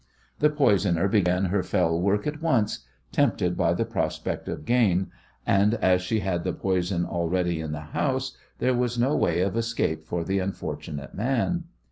The 0.39 0.49
poisoner 0.49 1.07
began 1.07 1.45
her 1.45 1.61
fell 1.61 2.01
work 2.01 2.25
at 2.25 2.41
once, 2.41 2.87
tempted 3.11 3.55
by 3.55 3.75
the 3.75 3.85
prospect 3.85 4.47
of 4.47 4.65
gain, 4.65 5.11
and 5.45 5.75
as 5.75 6.01
she 6.01 6.21
had 6.21 6.43
the 6.43 6.53
poison 6.53 7.05
already 7.05 7.61
in 7.61 7.71
the 7.71 7.81
house 7.93 8.35
there 8.57 8.73
was 8.73 8.97
no 8.97 9.15
way 9.15 9.41
of 9.41 9.55
escape 9.55 10.07
for 10.07 10.23
the 10.23 10.39
unfortunate 10.39 11.13
man. 11.13 11.65